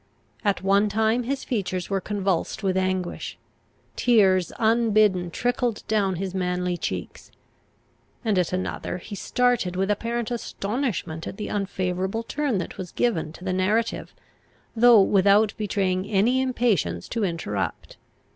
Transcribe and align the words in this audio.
At 0.43 0.63
one 0.63 0.89
time 0.89 1.25
his 1.25 1.43
features 1.43 1.91
were 1.91 2.01
convulsed 2.01 2.63
with 2.63 2.75
anguish; 2.75 3.37
tears 3.95 4.51
unbidden 4.57 5.29
trickled 5.29 5.83
down 5.87 6.15
his 6.15 6.33
manly 6.33 6.75
cheeks; 6.75 7.29
and 8.25 8.39
at 8.39 8.51
another 8.51 8.97
he 8.97 9.13
started 9.13 9.75
with 9.75 9.91
apparent 9.91 10.31
astonishment 10.31 11.27
at 11.27 11.37
the 11.37 11.49
unfavourable 11.49 12.23
turn 12.23 12.57
that 12.57 12.79
was 12.79 12.91
given 12.91 13.31
to 13.33 13.43
the 13.45 13.53
narrative, 13.53 14.15
though 14.75 14.99
without 15.03 15.53
betraying 15.55 16.07
any 16.09 16.41
impatience 16.41 17.07
to 17.09 17.23
interrupt. 17.23 17.97